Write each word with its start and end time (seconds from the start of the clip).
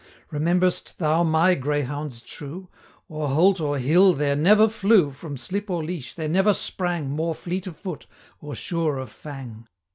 Remember'st 0.31 0.97
thou 0.97 1.21
my 1.21 1.53
greyhounds 1.53 2.23
true? 2.23 2.69
60 3.03 3.03
O'er 3.11 3.27
holt 3.27 3.61
or 3.61 3.77
hill 3.77 4.13
there 4.15 4.35
never 4.35 4.67
flew, 4.67 5.11
From 5.11 5.37
slip 5.37 5.69
or 5.69 5.83
leash 5.83 6.15
there 6.15 6.27
never 6.27 6.55
sprang, 6.55 7.11
More 7.11 7.35
fleet 7.35 7.67
of 7.67 7.77
foot, 7.77 8.07
or 8.39 8.55
sure 8.55 8.97
of 8.97 9.11
fang. 9.11 9.67